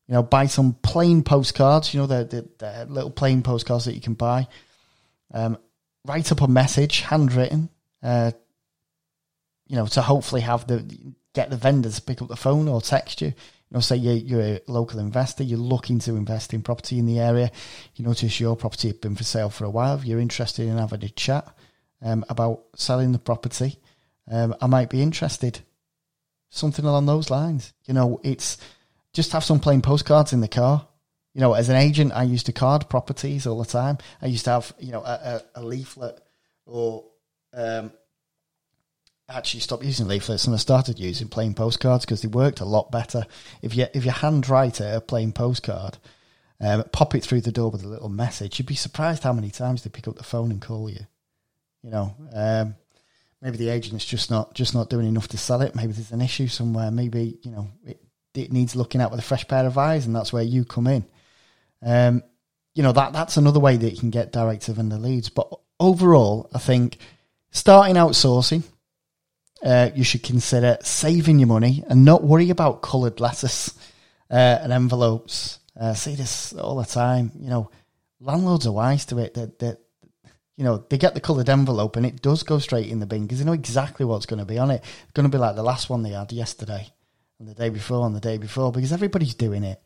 You 0.09 0.15
know, 0.15 0.23
buy 0.23 0.47
some 0.47 0.75
plain 0.83 1.23
postcards. 1.23 1.93
You 1.93 2.01
know, 2.01 2.07
the, 2.07 2.25
the, 2.25 2.49
the 2.59 2.87
little 2.93 3.11
plain 3.11 3.43
postcards 3.43 3.87
that 3.87 3.95
you 3.95 4.01
can 4.01 4.15
buy. 4.15 4.47
Um, 5.33 5.59
write 6.07 6.31
up 6.31 6.41
a 6.41 6.49
message, 6.49 7.01
handwritten. 7.01 7.71
Uh, 8.03 8.31
you 9.67 9.77
know, 9.77 9.87
to 9.87 10.03
hopefully 10.03 10.43
have 10.43 10.67
the 10.67 11.15
get 11.35 11.51
the 11.51 11.57
vendors 11.57 11.97
to 11.97 12.03
pick 12.03 12.23
up 12.23 12.29
the 12.29 12.37
phone 12.37 12.69
or 12.69 12.81
text 12.81 13.21
you. 13.21 13.29
You 13.29 13.35
know, 13.73 13.81
say 13.81 13.97
you're, 13.97 14.15
you're 14.15 14.41
a 14.41 14.61
local 14.69 15.01
investor, 15.01 15.43
you're 15.43 15.59
looking 15.59 15.99
to 16.01 16.15
invest 16.15 16.55
in 16.55 16.63
property 16.63 16.99
in 16.99 17.07
the 17.07 17.19
area. 17.19 17.51
You 17.97 18.05
notice 18.05 18.39
your 18.41 18.57
property 18.57 18.89
has 18.89 18.97
been 18.97 19.17
for 19.17 19.25
sale 19.25 19.51
for 19.51 19.65
a 19.65 19.71
while. 19.71 20.01
You're 20.05 20.21
interested 20.21 20.69
in 20.69 20.79
having 20.79 21.05
a 21.05 21.09
chat 21.09 21.47
um, 22.03 22.25
about 22.29 22.65
selling 22.75 23.13
the 23.13 23.19
property. 23.19 23.79
Um, 24.31 24.55
I 24.61 24.67
might 24.67 24.91
be 24.91 25.03
interested. 25.03 25.61
Something 26.51 26.85
along 26.85 27.07
those 27.07 27.31
lines. 27.31 27.73
You 27.85 27.95
know, 27.95 28.21
it's 28.23 28.59
just 29.13 29.33
have 29.33 29.45
some 29.45 29.61
plain 29.61 29.83
postcards 29.83 30.33
in 30.33 30.41
the 30.41 30.49
car. 30.49 30.87
You 31.35 31.41
know, 31.41 31.53
as 31.53 31.69
an 31.69 31.77
agent, 31.77 32.13
I 32.15 32.23
used 32.23 32.47
to 32.47 32.53
card 32.53 32.89
properties 32.89 33.47
all 33.47 33.59
the 33.59 33.69
time. 33.69 33.99
I 34.23 34.27
used 34.27 34.45
to 34.45 34.53
have, 34.53 34.73
you 34.79 34.93
know, 34.93 35.03
a, 35.03 35.43
a, 35.57 35.61
a 35.61 35.63
leaflet 35.63 36.21
or 36.65 37.05
um, 37.53 37.93
actually 39.29 39.61
stopped 39.61 39.85
using 39.85 40.07
leaflets 40.07 40.47
and 40.47 40.55
I 40.55 40.59
started 40.59 40.99
using 40.99 41.29
plain 41.29 41.55
postcards 41.55 42.05
because 42.05 42.23
they 42.23 42.29
worked 42.29 42.61
a 42.61 42.65
lot 42.65 42.91
better. 42.93 43.27
If 43.63 43.77
you 43.77 43.87
if 43.93 44.05
you 44.05 44.13
handwrite 44.13 44.81
a 44.81 45.01
plain 45.01 45.33
postcard, 45.33 45.99
um, 46.61 46.85
pop 46.93 47.15
it 47.15 47.25
through 47.25 47.43
the 47.43 47.53
door 47.53 47.71
with 47.71 47.85
a 47.85 47.89
little 47.89 48.09
message, 48.09 48.59
you'd 48.59 48.67
be 48.67 48.75
surprised 48.75 49.25
how 49.25 49.33
many 49.33 49.51
times 49.51 49.83
they 49.83 49.91
pick 49.91 50.09
up 50.09 50.17
the 50.17 50.25
phone 50.25 50.51
and 50.51 50.61
call 50.61 50.89
you. 50.89 51.07
You 51.87 51.93
know, 51.93 52.17
um, 52.35 52.75
maybe 53.41 53.59
the 53.59 53.69
agent's 53.69 54.05
just 54.05 54.29
not 54.29 54.55
just 54.55 54.75
not 54.75 54.91
doing 54.91 55.07
enough 55.07 55.29
to 55.29 55.39
sell 55.39 55.63
it. 55.63 55.77
Maybe 55.77 55.93
there's 55.93 56.11
an 56.11 56.21
issue 56.21 56.49
somewhere. 56.49 56.91
Maybe 56.91 57.39
you 57.43 57.53
know 57.53 57.69
it, 57.87 58.03
it 58.35 58.53
needs 58.53 58.75
looking 58.75 59.01
at 59.01 59.13
with 59.13 59.21
a 59.21 59.23
fresh 59.23 59.47
pair 59.47 59.65
of 59.65 59.79
eyes, 59.79 60.05
and 60.05 60.15
that's 60.15 60.33
where 60.33 60.43
you 60.43 60.65
come 60.65 60.89
in. 60.89 61.07
Um, 61.81 62.25
you 62.75 62.83
know 62.83 62.91
that 62.91 63.13
that's 63.13 63.37
another 63.37 63.61
way 63.61 63.77
that 63.77 63.91
you 63.93 64.01
can 64.01 64.11
get 64.11 64.33
direct 64.33 64.63
to 64.63 64.73
vendor 64.73 64.99
leads. 64.99 65.29
But 65.29 65.49
overall, 65.79 66.51
I 66.53 66.59
think 66.59 66.99
starting 67.53 67.95
outsourcing 67.95 68.65
uh, 69.63 69.91
you 69.95 70.03
should 70.03 70.25
consider 70.25 70.79
saving 70.83 71.39
your 71.39 71.47
money 71.47 71.85
and 71.89 72.05
not 72.05 72.25
worry 72.25 72.51
about 72.51 72.83
coloured 72.83 73.21
letters 73.21 73.73
uh, 74.29 74.35
and 74.35 74.73
envelopes. 74.73 75.61
Uh, 75.79 75.95
see 75.95 76.17
this 76.17 76.53
all 76.53 76.79
the 76.79 76.85
time. 76.85 77.31
You 77.39 77.49
know, 77.49 77.71
landlords 78.19 78.67
are 78.67 78.73
wise 78.73 79.07
to 79.07 79.19
it. 79.19 79.35
That 79.35 79.79
you 80.57 80.65
know 80.65 80.85
they 80.89 80.99
get 80.99 81.15
the 81.15 81.21
coloured 81.21 81.49
envelope 81.49 81.97
and 81.97 82.07
it 82.07 82.23
does 82.23 82.43
go 82.43 82.59
straight 82.59 82.89
in 82.89 83.01
the 83.01 83.07
bin 83.07 83.23
because 83.23 83.39
they 83.39 83.45
know 83.45 83.53
exactly 83.53 84.07
what's 84.07 84.27
going 84.27 84.39
to 84.39 84.45
be 84.45 84.59
on 84.59 84.71
it. 84.71 84.83
It's 84.83 85.13
going 85.13 85.31
to 85.31 85.35
be 85.35 85.41
like 85.41 85.55
the 85.55 85.63
last 85.63 85.91
one 85.91 86.03
they 86.03 86.11
had 86.11 86.33
yesterday, 86.33 86.89
and 87.39 87.49
the 87.49 87.55
day 87.55 87.69
before, 87.69 88.07
and 88.07 88.17
the 88.17 88.21
day 88.21 88.39
before 88.39 88.73
because 88.73 88.93
everybody's 88.93 89.35
doing 89.35 89.65
it. 89.65 89.81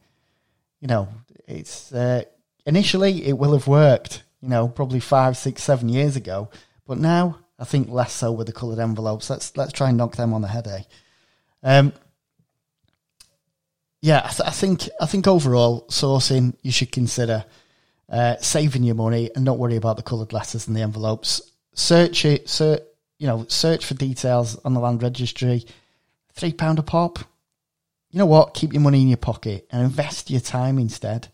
You 0.81 0.89
know, 0.89 1.09
it's 1.47 1.93
uh, 1.93 2.23
initially 2.65 3.27
it 3.27 3.37
will 3.37 3.53
have 3.53 3.67
worked. 3.67 4.23
You 4.41 4.49
know, 4.49 4.69
probably 4.69 5.01
five, 5.01 5.37
six, 5.37 5.63
seven 5.63 5.91
years 5.91 6.17
ago, 6.17 6.49
but 6.87 6.97
now 6.97 7.41
I 7.59 7.65
think 7.65 7.91
less 7.91 8.13
so 8.13 8.33
with 8.33 8.47
the 8.47 8.55
coloured 8.55 8.79
envelopes. 8.79 9.29
Let's 9.29 9.55
let's 9.57 9.73
try 9.73 9.91
and 9.91 9.99
knock 9.99 10.17
them 10.17 10.33
on 10.33 10.41
the 10.41 10.49
head, 10.49 10.67
eh? 10.67 10.83
Um, 11.63 11.93
yeah, 14.01 14.23
I, 14.25 14.29
th- 14.29 14.49
I, 14.49 14.51
think 14.51 14.89
I 14.99 15.05
think 15.05 15.27
overall 15.27 15.87
sourcing 15.91 16.55
you 16.63 16.73
should 16.73 16.91
consider 16.91 17.45
uh, 18.11 18.37
saving 18.39 18.83
your 18.83 18.95
money 18.95 19.31
and 19.35 19.45
not 19.45 19.59
worry 19.59 19.77
about 19.77 19.97
the 19.97 20.03
coloured 20.03 20.33
letters 20.33 20.67
and 20.67 20.77
the 20.77 20.83
envelopes. 20.83 21.41
Search 21.75 22.25
it, 22.25 22.49
search 22.49 22.83
you 23.19 23.27
know, 23.27 23.45
search 23.49 23.85
for 23.85 23.95
details 23.95 24.59
on 24.65 24.73
the 24.73 24.81
land 24.81 25.03
registry. 25.03 25.65
Three 26.33 26.53
pound 26.53 26.79
a 26.79 26.83
pop. 26.83 27.19
You 28.11 28.19
know 28.19 28.27
what? 28.27 28.55
Keep 28.55 28.73
your 28.73 28.83
money 28.83 29.03
in 29.03 29.09
your 29.09 29.19
pocket 29.19 29.67
and 29.71 29.83
invest 29.83 30.31
your 30.31 30.41
time 30.41 30.79
instead. 30.79 31.29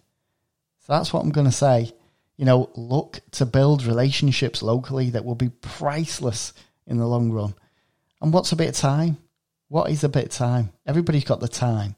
So 0.81 0.93
that's 0.93 1.13
what 1.13 1.23
I'm 1.23 1.31
going 1.31 1.47
to 1.47 1.53
say 1.53 1.93
you 2.37 2.45
know, 2.45 2.71
look 2.77 3.21
to 3.33 3.47
build 3.47 3.85
relationships 3.85 4.63
locally 4.63 5.11
that 5.11 5.25
will 5.25 5.35
be 5.35 5.49
priceless 5.49 6.53
in 6.87 6.99
the 6.99 7.07
long 7.07 7.31
run. 7.33 7.55
And 8.21 8.33
what's 8.33 8.53
a 8.53 8.57
bit 8.57 8.69
of 8.69 8.77
time? 8.77 9.17
What 9.69 9.91
is 9.91 10.05
a 10.05 10.09
bit 10.09 10.27
of 10.27 10.31
time? 10.31 10.71
Everybody's 10.87 11.25
got 11.25 11.41
the 11.41 11.49
time. 11.49 11.97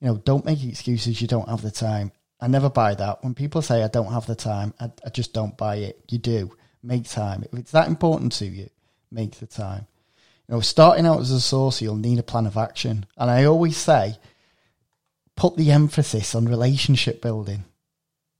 You 0.00 0.08
know, 0.08 0.16
don't 0.16 0.44
make 0.44 0.64
excuses 0.64 1.20
you 1.20 1.28
don't 1.28 1.48
have 1.48 1.62
the 1.62 1.70
time. 1.70 2.12
I 2.40 2.48
never 2.48 2.70
buy 2.70 2.94
that. 2.94 3.22
When 3.22 3.34
people 3.34 3.62
say 3.62 3.82
I 3.82 3.88
don't 3.88 4.12
have 4.12 4.26
the 4.26 4.34
time, 4.34 4.74
I, 4.80 4.90
I 5.04 5.10
just 5.10 5.32
don't 5.32 5.56
buy 5.56 5.76
it. 5.76 6.00
You 6.08 6.18
do. 6.18 6.56
Make 6.82 7.08
time. 7.08 7.44
If 7.44 7.58
it's 7.58 7.72
that 7.72 7.88
important 7.88 8.32
to 8.32 8.46
you, 8.46 8.70
make 9.10 9.36
the 9.36 9.46
time. 9.46 9.86
You 10.48 10.54
know, 10.54 10.60
starting 10.60 11.06
out 11.06 11.20
as 11.20 11.30
a 11.30 11.40
source, 11.40 11.82
you'll 11.82 11.96
need 11.96 12.18
a 12.18 12.22
plan 12.22 12.46
of 12.46 12.56
action. 12.56 13.06
And 13.18 13.30
I 13.30 13.44
always 13.44 13.76
say, 13.76 14.16
put 15.36 15.56
the 15.56 15.70
emphasis 15.70 16.34
on 16.34 16.46
relationship 16.46 17.20
building 17.20 17.64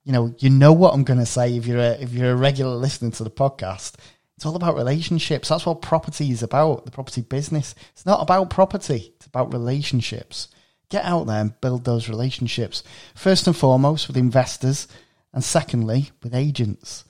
you 0.04 0.12
know, 0.12 0.34
you 0.38 0.50
know 0.50 0.72
what 0.72 0.94
I'm 0.94 1.04
going 1.04 1.20
to 1.20 1.26
say 1.26 1.56
if 1.56 1.66
you're 1.66 1.78
a, 1.78 1.92
if 1.92 2.12
you're 2.12 2.32
a 2.32 2.36
regular 2.36 2.74
listener 2.74 3.10
to 3.12 3.24
the 3.24 3.30
podcast. 3.30 3.94
It's 4.36 4.46
all 4.46 4.56
about 4.56 4.74
relationships. 4.74 5.50
That's 5.50 5.66
what 5.66 5.82
property 5.82 6.30
is 6.30 6.42
about. 6.42 6.86
The 6.86 6.90
property 6.90 7.20
business. 7.20 7.74
It's 7.92 8.06
not 8.06 8.22
about 8.22 8.48
property. 8.48 9.12
It's 9.16 9.26
about 9.26 9.52
relationships. 9.52 10.48
Get 10.90 11.04
out 11.04 11.26
there 11.26 11.40
and 11.40 11.60
build 11.60 11.84
those 11.84 12.08
relationships. 12.08 12.82
First 13.14 13.46
and 13.46 13.56
foremost 13.56 14.08
with 14.08 14.16
investors, 14.16 14.86
and 15.32 15.44
secondly 15.44 16.10
with 16.22 16.34
agents. 16.34 17.04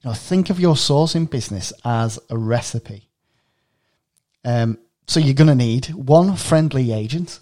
You 0.00 0.10
know, 0.10 0.14
think 0.14 0.50
of 0.50 0.60
your 0.60 0.74
sourcing 0.74 1.28
business 1.28 1.72
as 1.84 2.18
a 2.30 2.38
recipe. 2.38 3.08
Um, 4.44 4.78
so 5.06 5.20
you're 5.20 5.34
going 5.34 5.48
to 5.48 5.54
need 5.54 5.86
one 5.86 6.36
friendly 6.36 6.92
agent, 6.92 7.40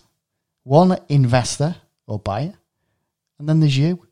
one 0.62 0.98
investor 1.08 1.76
or 2.06 2.18
buyer, 2.18 2.54
and 3.38 3.48
then 3.48 3.60
there's 3.60 3.76
you. 3.76 4.06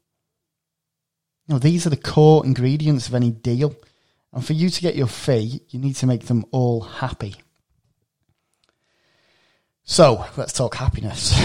Know, 1.49 1.59
these 1.59 1.87
are 1.87 1.91
the 1.91 1.97
core 1.97 2.45
ingredients 2.45 3.09
of 3.09 3.15
any 3.15 3.31
deal. 3.31 3.75
And 4.33 4.45
for 4.45 4.55
you 4.55 4.71
to 4.71 4.81
get 4.81 4.97
your 4.97 5.07
fee, 5.07 5.61
you 5.69 5.79
need 5.79 5.95
to 5.97 6.07
make 6.07 6.27
them 6.27 6.45
all 6.51 6.81
happy. 6.81 7.37
So 9.85 10.25
let's 10.37 10.53
talk 10.53 10.75
happiness. 10.75 11.39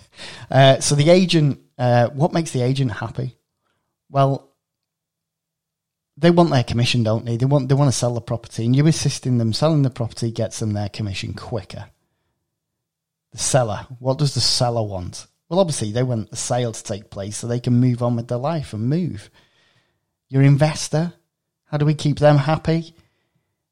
uh, 0.50 0.80
so 0.80 0.94
the 0.94 1.10
agent, 1.10 1.60
uh, 1.78 2.08
what 2.10 2.32
makes 2.32 2.50
the 2.50 2.62
agent 2.62 2.92
happy? 2.92 3.36
Well, 4.10 4.50
they 6.16 6.30
want 6.30 6.50
their 6.50 6.64
commission, 6.64 7.02
don't 7.02 7.24
they? 7.24 7.38
They 7.38 7.46
want 7.46 7.68
they 7.68 7.74
want 7.74 7.90
to 7.90 7.96
sell 7.96 8.12
the 8.12 8.20
property, 8.20 8.66
and 8.66 8.76
you 8.76 8.86
assisting 8.86 9.38
them 9.38 9.54
selling 9.54 9.82
the 9.82 9.90
property 9.90 10.30
gets 10.30 10.58
them 10.58 10.74
their 10.74 10.90
commission 10.90 11.32
quicker. 11.32 11.86
The 13.32 13.38
seller, 13.38 13.86
what 13.98 14.18
does 14.18 14.34
the 14.34 14.40
seller 14.40 14.82
want? 14.82 15.26
Well, 15.48 15.60
obviously, 15.60 15.92
they 15.92 16.02
want 16.02 16.30
the 16.30 16.36
sale 16.36 16.72
to 16.72 16.84
take 16.84 17.10
place 17.10 17.38
so 17.38 17.46
they 17.46 17.60
can 17.60 17.80
move 17.80 18.02
on 18.02 18.16
with 18.16 18.28
their 18.28 18.38
life 18.38 18.74
and 18.74 18.88
move. 18.88 19.30
Your 20.28 20.42
investor, 20.42 21.14
how 21.64 21.78
do 21.78 21.86
we 21.86 21.94
keep 21.94 22.18
them 22.18 22.36
happy? 22.36 22.94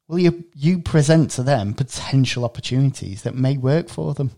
Will 0.09 0.19
you 0.19 0.43
you 0.53 0.79
present 0.79 1.31
to 1.31 1.43
them 1.43 1.73
potential 1.73 2.43
opportunities 2.43 3.21
that 3.21 3.35
may 3.35 3.55
work 3.55 3.87
for 3.87 4.13
them? 4.13 4.31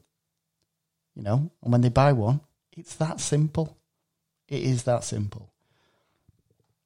You 1.15 1.23
know, 1.23 1.51
and 1.63 1.71
when 1.71 1.81
they 1.81 1.89
buy 1.89 2.11
one, 2.13 2.41
it's 2.77 2.95
that 2.95 3.19
simple. 3.19 3.77
It 4.47 4.61
is 4.61 4.83
that 4.83 5.03
simple. 5.03 5.49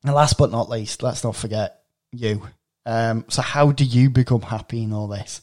And 0.03 0.13
last 0.13 0.37
but 0.37 0.51
not 0.51 0.69
least, 0.69 1.03
let's 1.03 1.23
not 1.23 1.35
forget 1.35 1.81
you. 2.11 2.47
Um, 2.85 3.25
so, 3.27 3.41
how 3.41 3.71
do 3.71 3.83
you 3.83 4.09
become 4.09 4.41
happy 4.41 4.83
in 4.83 4.93
all 4.93 5.07
this? 5.07 5.41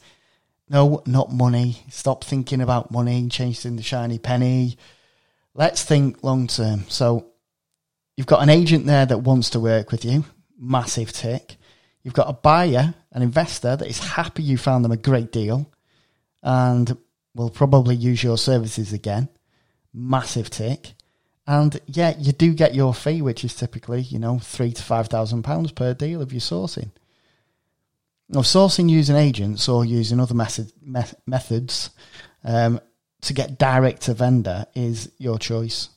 No, 0.69 1.03
not 1.05 1.33
money. 1.33 1.83
Stop 1.91 2.25
thinking 2.25 2.61
about 2.61 2.93
money, 2.93 3.29
chasing 3.29 3.77
the 3.77 3.83
shiny 3.83 4.19
penny. 4.19 4.79
Let's 5.55 5.83
think 5.83 6.23
long 6.23 6.47
term. 6.47 6.85
So, 6.89 7.27
you've 8.17 8.29
got 8.29 8.43
an 8.43 8.51
agent 8.51 8.87
there 8.87 9.05
that 9.05 9.19
wants 9.19 9.51
to 9.51 9.61
work 9.61 9.91
with 9.91 10.05
you, 10.05 10.25
massive 10.57 11.13
tick. 11.13 11.57
You've 12.05 12.15
got 12.15 12.31
a 12.31 12.33
buyer, 12.33 12.95
an 13.13 13.23
investor 13.23 13.77
that 13.77 13.89
is 13.89 13.99
happy 13.99 14.43
you 14.43 14.57
found 14.57 14.85
them 14.85 14.93
a 14.93 14.97
great 14.97 15.31
deal 15.31 15.71
and 16.43 16.97
will 17.35 17.51
probably 17.51 17.95
use 17.95 18.23
your 18.23 18.39
services 18.39 18.93
again, 18.93 19.29
massive 19.93 20.51
tick. 20.51 20.95
And 21.47 21.81
yeah, 21.87 22.15
you 22.19 22.33
do 22.33 22.55
get 22.55 22.75
your 22.75 22.95
fee, 22.95 23.23
which 23.23 23.45
is 23.45 23.55
typically, 23.55 24.01
you 24.01 24.19
know, 24.19 24.39
three 24.39 24.73
to 24.73 24.83
five 24.83 25.09
thousand 25.09 25.43
pounds 25.43 25.73
per 25.73 25.95
deal 25.95 26.23
if 26.23 26.33
you're 26.33 26.41
sourcing. 26.41 26.91
Now, 28.29 28.41
sourcing 28.41 28.89
using 28.89 29.17
agents 29.17 29.69
or 29.69 29.85
using 29.85 30.21
other 30.21 30.35
method, 30.35 30.73
me- 30.81 31.03
methods 31.27 31.91
um, 32.45 32.81
to 33.23 33.35
get 33.35 33.59
direct 33.59 34.03
to 34.03 34.15
vendor 34.15 34.67
is 34.75 35.11
your 35.19 35.39
choice. 35.39 35.91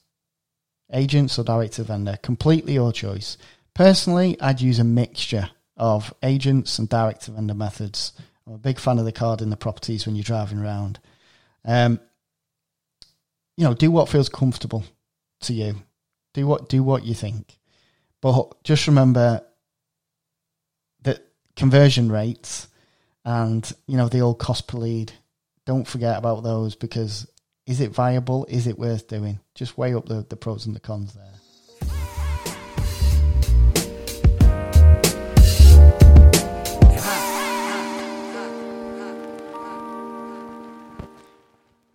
Agents 0.91 1.39
or 1.39 1.43
direct 1.43 1.73
to 1.73 1.83
vendor, 1.83 2.17
completely 2.21 2.73
your 2.73 2.91
choice. 2.91 3.37
Personally, 3.73 4.37
I'd 4.41 4.61
use 4.61 4.79
a 4.79 4.83
mixture 4.83 5.49
of 5.77 6.13
agents 6.23 6.79
and 6.79 6.87
direct 6.87 7.23
to 7.23 7.31
vendor 7.31 7.53
methods. 7.53 8.13
I'm 8.47 8.53
a 8.53 8.57
big 8.57 8.79
fan 8.79 8.99
of 8.99 9.05
the 9.05 9.11
card 9.11 9.41
in 9.41 9.49
the 9.49 9.57
properties 9.57 10.05
when 10.05 10.15
you're 10.15 10.23
driving 10.23 10.59
around. 10.59 10.99
Um, 11.63 11.99
you 13.57 13.63
know, 13.63 13.73
do 13.73 13.89
what 13.91 14.09
feels 14.09 14.29
comfortable 14.29 14.83
to 15.41 15.53
you. 15.53 15.75
Do 16.33 16.45
what 16.47 16.69
do 16.69 16.83
what 16.83 17.05
you 17.05 17.13
think. 17.13 17.57
But 18.21 18.63
just 18.63 18.87
remember 18.87 19.41
that 21.03 21.25
conversion 21.55 22.11
rates 22.11 22.67
and 23.23 23.71
you 23.87 23.97
know 23.97 24.09
the 24.09 24.19
old 24.19 24.39
cost 24.39 24.67
per 24.67 24.77
lead. 24.77 25.13
Don't 25.65 25.87
forget 25.87 26.17
about 26.17 26.43
those 26.43 26.75
because 26.75 27.27
is 27.65 27.81
it 27.81 27.91
viable? 27.91 28.45
Is 28.49 28.67
it 28.67 28.77
worth 28.77 29.07
doing? 29.07 29.39
Just 29.55 29.77
weigh 29.77 29.95
up 29.95 30.05
the, 30.05 30.25
the 30.27 30.35
pros 30.35 30.65
and 30.65 30.75
the 30.75 30.79
cons 30.79 31.13
there. 31.13 31.33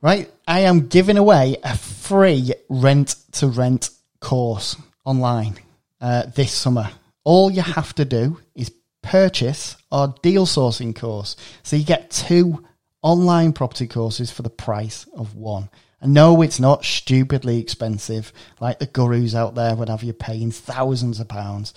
Right, 0.02 0.30
I 0.48 0.60
am 0.60 0.86
giving 0.86 1.18
away 1.18 1.58
a 1.62 1.76
free 1.76 2.54
rent 2.70 3.16
to 3.32 3.48
rent 3.48 3.90
course 4.20 4.76
online 5.04 5.58
uh, 6.00 6.22
this 6.34 6.52
summer. 6.52 6.90
All 7.22 7.50
you 7.50 7.60
have 7.60 7.94
to 7.96 8.06
do 8.06 8.40
is 8.54 8.72
purchase 9.02 9.76
our 9.92 10.14
deal 10.22 10.46
sourcing 10.46 10.96
course. 10.96 11.36
So 11.62 11.76
you 11.76 11.84
get 11.84 12.10
two 12.10 12.64
online 13.02 13.52
property 13.52 13.86
courses 13.86 14.30
for 14.30 14.40
the 14.40 14.48
price 14.48 15.06
of 15.14 15.36
one. 15.36 15.68
And 16.00 16.14
no, 16.14 16.40
it's 16.40 16.58
not 16.58 16.82
stupidly 16.82 17.58
expensive 17.58 18.32
like 18.58 18.78
the 18.78 18.86
gurus 18.86 19.34
out 19.34 19.54
there 19.54 19.74
would 19.74 19.90
have 19.90 20.02
you 20.02 20.14
paying 20.14 20.50
thousands 20.50 21.20
of 21.20 21.28
pounds. 21.28 21.74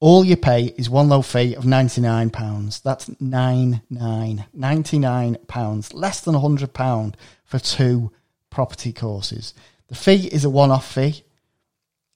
All 0.00 0.24
you 0.24 0.36
pay 0.36 0.74
is 0.78 0.88
one 0.88 1.10
low 1.10 1.20
fee 1.20 1.54
of 1.54 1.64
£99. 1.64 2.82
That's 2.82 3.10
nine 3.20 3.82
nine 3.90 4.46
ninety 4.54 4.98
nine 4.98 5.36
pounds 5.46 5.92
less 5.92 6.20
than 6.22 6.34
£100 6.34 7.14
for 7.44 7.58
two 7.58 8.10
property 8.48 8.94
courses. 8.94 9.52
The 9.88 9.94
fee 9.94 10.26
is 10.28 10.44
a 10.46 10.50
one 10.50 10.70
off 10.70 10.90
fee. 10.90 11.22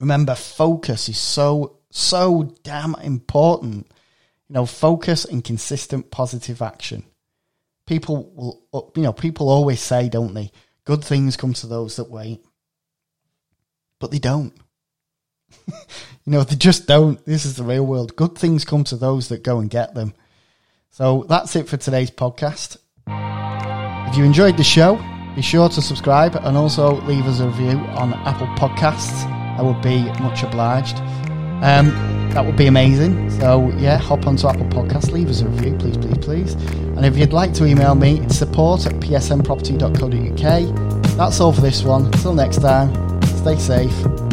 Remember, 0.00 0.34
focus 0.34 1.08
is 1.08 1.18
so 1.18 1.76
so 1.96 2.52
damn 2.64 2.96
important. 2.96 3.86
You 4.48 4.54
know, 4.54 4.66
focus 4.66 5.24
and 5.24 5.44
consistent 5.44 6.10
positive 6.10 6.60
action. 6.60 7.04
People 7.86 8.30
will, 8.34 8.92
you 8.96 9.02
know, 9.02 9.12
people 9.12 9.48
always 9.48 9.80
say, 9.80 10.08
don't 10.08 10.34
they? 10.34 10.50
Good 10.84 11.04
things 11.04 11.36
come 11.36 11.54
to 11.54 11.66
those 11.68 11.96
that 11.96 12.10
wait. 12.10 12.44
But 14.00 14.10
they 14.10 14.18
don't. 14.18 14.52
you 15.68 15.74
know, 16.26 16.42
they 16.42 16.56
just 16.56 16.88
don't. 16.88 17.24
This 17.24 17.46
is 17.46 17.54
the 17.54 17.62
real 17.62 17.86
world. 17.86 18.16
Good 18.16 18.36
things 18.36 18.64
come 18.64 18.82
to 18.84 18.96
those 18.96 19.28
that 19.28 19.44
go 19.44 19.60
and 19.60 19.70
get 19.70 19.94
them. 19.94 20.14
So 20.90 21.24
that's 21.28 21.54
it 21.54 21.68
for 21.68 21.76
today's 21.76 22.10
podcast. 22.10 22.76
If 23.06 24.16
you 24.16 24.24
enjoyed 24.24 24.56
the 24.56 24.64
show, 24.64 24.96
be 25.36 25.42
sure 25.42 25.68
to 25.68 25.80
subscribe 25.80 26.34
and 26.34 26.56
also 26.56 27.00
leave 27.02 27.26
us 27.26 27.38
a 27.38 27.46
review 27.46 27.78
on 27.78 28.14
Apple 28.14 28.48
Podcasts. 28.58 29.24
I 29.58 29.62
would 29.62 29.80
be 29.80 30.02
much 30.20 30.42
obliged. 30.42 31.00
Um, 31.64 31.88
that 32.34 32.44
would 32.44 32.56
be 32.56 32.66
amazing. 32.66 33.30
So 33.30 33.70
yeah, 33.78 33.96
hop 33.96 34.26
onto 34.26 34.46
Apple 34.46 34.66
Podcasts, 34.66 35.10
leave 35.10 35.30
us 35.30 35.40
a 35.40 35.48
review, 35.48 35.74
please, 35.78 35.96
please, 35.96 36.18
please. 36.18 36.52
And 36.52 37.06
if 37.06 37.16
you'd 37.16 37.32
like 37.32 37.54
to 37.54 37.64
email 37.64 37.94
me, 37.94 38.20
it's 38.20 38.36
support 38.36 38.84
at 38.86 38.92
psnproperty.co.uk. 38.94 41.16
That's 41.16 41.40
all 41.40 41.52
for 41.52 41.62
this 41.62 41.82
one. 41.82 42.06
Until 42.06 42.34
next 42.34 42.58
time, 42.58 43.22
stay 43.22 43.56
safe 43.56 44.23